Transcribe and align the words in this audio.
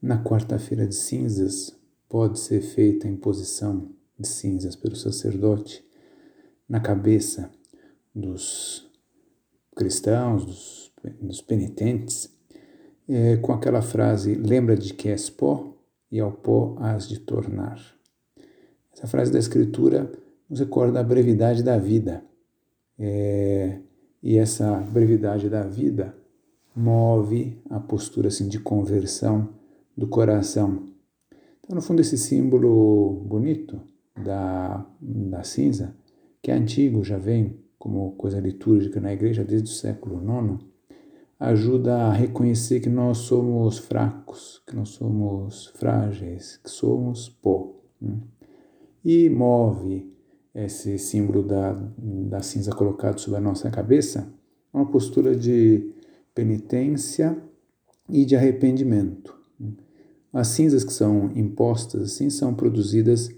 Na 0.00 0.22
quarta-feira 0.22 0.86
de 0.86 0.94
cinzas, 0.94 1.76
pode 2.08 2.38
ser 2.38 2.60
feita 2.60 3.08
a 3.08 3.10
imposição 3.10 3.90
de 4.16 4.28
cinzas 4.28 4.76
pelo 4.76 4.94
sacerdote 4.94 5.84
na 6.68 6.78
cabeça 6.78 7.50
dos 8.14 8.88
cristãos, 9.74 10.44
dos, 10.44 10.92
dos 11.20 11.40
penitentes, 11.40 12.32
é, 13.08 13.38
com 13.38 13.52
aquela 13.52 13.82
frase: 13.82 14.36
Lembra 14.36 14.76
de 14.76 14.94
que 14.94 15.08
és 15.08 15.28
pó 15.28 15.76
e 16.12 16.20
ao 16.20 16.30
pó 16.30 16.76
has 16.78 17.08
de 17.08 17.18
tornar. 17.18 17.80
Essa 18.92 19.08
frase 19.08 19.32
da 19.32 19.38
Escritura 19.38 20.12
nos 20.48 20.60
recorda 20.60 21.00
a 21.00 21.04
brevidade 21.04 21.62
da 21.62 21.76
vida. 21.76 22.24
É, 22.96 23.80
e 24.22 24.38
essa 24.38 24.76
brevidade 24.78 25.48
da 25.48 25.64
vida 25.64 26.16
move 26.74 27.60
a 27.68 27.80
postura 27.80 28.28
assim, 28.28 28.48
de 28.48 28.60
conversão 28.60 29.57
do 29.98 30.06
coração. 30.06 30.84
Então, 31.58 31.74
no 31.74 31.82
fundo, 31.82 32.00
esse 32.00 32.16
símbolo 32.16 33.24
bonito 33.26 33.80
da, 34.16 34.86
da 35.00 35.42
cinza, 35.42 35.96
que 36.40 36.52
é 36.52 36.54
antigo, 36.54 37.02
já 37.02 37.18
vem 37.18 37.58
como 37.76 38.12
coisa 38.12 38.38
litúrgica 38.38 39.00
na 39.00 39.12
igreja 39.12 39.44
desde 39.44 39.68
o 39.68 39.74
século 39.74 40.22
IX, 40.22 40.64
ajuda 41.40 41.96
a 41.96 42.12
reconhecer 42.12 42.78
que 42.78 42.88
nós 42.88 43.18
somos 43.18 43.78
fracos, 43.78 44.62
que 44.66 44.76
nós 44.76 44.90
somos 44.90 45.66
frágeis, 45.74 46.58
que 46.58 46.70
somos 46.70 47.28
pó. 47.28 47.74
Né? 48.00 48.18
E 49.04 49.28
move 49.28 50.12
esse 50.54 50.96
símbolo 50.96 51.42
da, 51.42 51.72
da 51.72 52.40
cinza 52.40 52.70
colocado 52.70 53.18
sobre 53.18 53.38
a 53.38 53.42
nossa 53.42 53.68
cabeça 53.68 54.32
uma 54.72 54.86
postura 54.86 55.34
de 55.34 55.92
penitência 56.34 57.36
e 58.08 58.24
de 58.24 58.36
arrependimento. 58.36 59.37
As 60.32 60.48
cinzas 60.48 60.84
que 60.84 60.92
são 60.92 61.30
impostas 61.34 62.02
assim 62.02 62.28
são 62.28 62.54
produzidas 62.54 63.30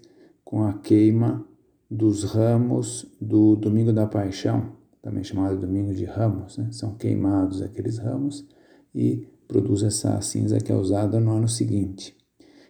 com 0.44 0.64
a 0.64 0.72
queima 0.72 1.44
dos 1.91 2.24
ramos 2.24 3.06
do 3.20 3.56
Domingo 3.56 3.92
da 3.92 4.06
Paixão, 4.06 4.72
também 5.02 5.24
chamado 5.24 5.58
Domingo 5.58 5.94
de 5.94 6.05
Ramos. 6.05 6.58
Né? 6.58 6.69
São 6.72 6.94
queimados 6.94 7.62
aqueles 7.62 7.98
ramos 7.98 8.47
e 8.94 9.27
produz 9.47 9.82
essa 9.82 10.20
cinza 10.20 10.58
que 10.58 10.70
é 10.70 10.74
usada 10.74 11.19
no 11.20 11.32
ano 11.32 11.48
seguinte. 11.48 12.16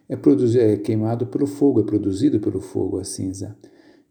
É, 0.09 0.17
produzido, 0.17 0.65
é 0.65 0.77
queimado 0.77 1.27
pelo 1.27 1.47
fogo, 1.47 1.81
é 1.81 1.85
produzido 1.85 2.41
pelo 2.41 2.61
fogo 2.61 2.99
a 2.99 3.05
cinza. 3.05 3.57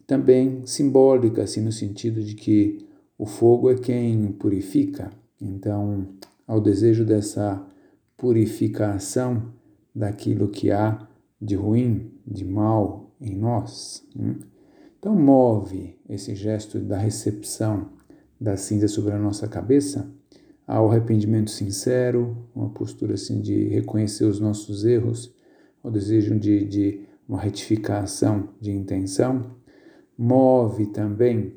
Também 0.08 0.66
simbólica, 0.66 1.44
assim, 1.44 1.62
no 1.62 1.72
sentido 1.72 2.24
de 2.24 2.36
que 2.36 2.88
o 3.18 3.26
fogo 3.26 3.70
é 3.70 3.76
quem 3.76 4.32
purifica. 4.32 5.12
Então, 5.42 6.08
ao 6.48 6.62
desejo 6.62 7.06
dessa 7.06 7.62
purificação 8.18 9.54
daquilo 10.00 10.48
que 10.48 10.72
há 10.72 11.06
de 11.42 11.56
ruim, 11.56 12.10
de 12.26 12.46
mal 12.46 13.14
em 13.20 13.36
nós. 13.36 14.08
Né? 14.16 14.38
Então, 14.98 15.14
move 15.14 16.00
esse 16.08 16.34
gesto 16.36 16.80
da 16.80 16.98
recepção 16.98 17.90
da 18.40 18.56
cinza 18.56 18.88
sobre 18.88 19.12
a 19.12 19.20
nossa 19.20 19.46
cabeça 19.46 20.10
ao 20.66 20.90
arrependimento 20.90 21.52
sincero, 21.52 22.48
uma 22.56 22.70
postura 22.70 23.16
assim 23.16 23.42
de 23.42 23.68
reconhecer 23.68 24.24
os 24.24 24.40
nossos 24.40 24.86
erros, 24.86 25.34
ao 25.84 25.92
desejo 25.92 26.40
de, 26.40 26.64
de 26.64 27.02
uma 27.28 27.40
retificação 27.40 28.50
de 28.62 28.72
intenção. 28.72 29.58
Move 30.18 30.88
também 30.88 31.56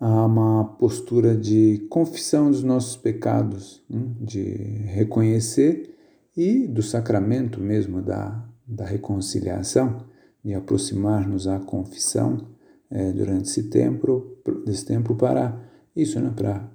a 0.00 0.26
uma 0.26 0.64
postura 0.64 1.36
de 1.36 1.86
confissão 1.88 2.50
dos 2.50 2.64
nossos 2.64 2.96
pecados, 2.96 3.84
né? 3.88 4.00
de 4.20 4.40
reconhecer 4.86 5.97
e 6.38 6.68
do 6.68 6.84
sacramento 6.84 7.60
mesmo 7.60 8.00
da, 8.00 8.48
da 8.64 8.84
reconciliação, 8.84 10.04
de 10.44 10.54
aproximar-nos 10.54 11.48
à 11.48 11.58
confissão 11.58 12.46
é, 12.88 13.10
durante 13.10 13.48
esse 13.48 13.64
tempo, 13.64 14.38
desse 14.64 14.86
tempo 14.86 15.16
para 15.16 15.60
isso, 15.96 16.20
né, 16.20 16.32
para 16.34 16.70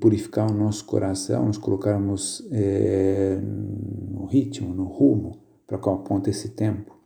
purificar 0.00 0.50
o 0.50 0.54
nosso 0.54 0.86
coração, 0.86 1.44
nos 1.44 1.58
colocarmos 1.58 2.48
é, 2.50 3.38
no 3.42 4.24
ritmo, 4.24 4.72
no 4.72 4.84
rumo 4.84 5.42
para 5.66 5.76
qual 5.76 5.96
aponta 5.96 6.30
esse 6.30 6.48
tempo. 6.48 6.98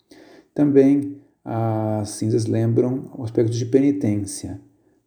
Também 0.54 1.20
as 1.44 2.10
cinzas 2.10 2.46
lembram 2.46 3.10
o 3.18 3.24
aspecto 3.24 3.50
de 3.50 3.66
penitência, 3.66 4.60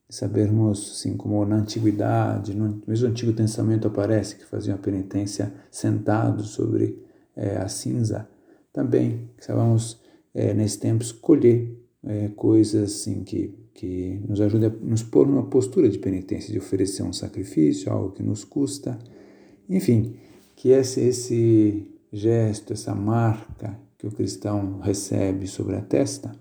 sabermos, 0.09 0.97
assim 0.97 1.17
como 1.17 1.45
na 1.45 1.57
antiguidade, 1.57 2.55
no 2.55 2.81
mesmo 2.87 3.07
Antigo 3.07 3.33
Testamento 3.33 3.87
aparece 3.87 4.35
que 4.35 4.45
faziam 4.45 4.75
a 4.75 4.79
penitência 4.79 5.53
sentados 5.71 6.49
sobre 6.49 7.03
é, 7.35 7.57
a 7.57 7.67
cinza, 7.67 8.27
também 8.71 9.29
que 9.37 9.45
sabemos 9.45 9.99
é, 10.33 10.53
nesse 10.53 10.79
tempo 10.79 11.03
escolher 11.03 11.75
é, 12.03 12.29
coisas 12.35 12.91
assim 12.91 13.23
que 13.23 13.65
que 13.75 14.21
nos 14.25 14.39
ajudem 14.39 14.69
a 14.69 14.71
nos 14.71 15.03
pôr 15.03 15.27
numa 15.27 15.43
postura 15.43 15.89
de 15.89 15.99
penitência, 15.99 16.51
de 16.51 16.57
oferecer 16.57 17.03
um 17.03 17.11
sacrifício, 17.11 17.91
algo 17.91 18.11
que 18.11 18.23
nos 18.23 18.45
custa, 18.45 18.97
enfim, 19.69 20.15
que 20.55 20.69
esse, 20.69 21.01
esse 21.01 21.85
gesto, 22.11 22.71
essa 22.71 22.95
marca 22.95 23.77
que 23.97 24.07
o 24.07 24.11
cristão 24.11 24.79
recebe 24.79 25.45
sobre 25.45 25.75
a 25.75 25.81
testa, 25.81 26.31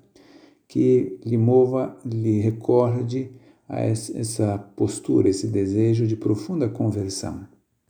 que 0.69 1.19
lhe 1.25 1.37
mova, 1.37 1.99
lhe 2.07 2.41
recorde 2.41 3.33
a 3.75 3.81
essa 3.81 4.59
postura, 4.77 5.29
esse 5.29 5.47
desejo 5.47 6.07
de 6.07 6.17
profunda 6.17 6.69
conversão. 6.69 7.47